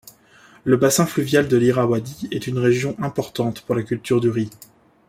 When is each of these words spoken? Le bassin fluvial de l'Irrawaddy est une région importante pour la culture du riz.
Le 0.63 0.77
bassin 0.77 1.05
fluvial 1.05 1.47
de 1.47 1.55
l'Irrawaddy 1.57 2.27
est 2.31 2.47
une 2.47 2.57
région 2.57 2.95
importante 2.97 3.61
pour 3.61 3.75
la 3.75 3.83
culture 3.83 4.19
du 4.19 4.31
riz. 4.31 4.49